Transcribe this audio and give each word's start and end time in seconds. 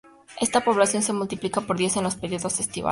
Esta 0.39 0.63
población 0.63 1.03
se 1.03 1.13
multiplica 1.13 1.61
por 1.61 1.77
diez 1.77 1.95
en 1.95 2.01
los 2.03 2.15
periodos 2.15 2.59
estivales. 2.59 2.79